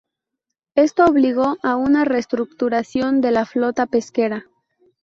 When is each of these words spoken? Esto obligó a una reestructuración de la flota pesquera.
Esto 0.73 1.05
obligó 1.05 1.57
a 1.61 1.75
una 1.75 2.05
reestructuración 2.05 3.21
de 3.21 3.29
la 3.29 3.45
flota 3.45 3.85
pesquera. 3.85 4.45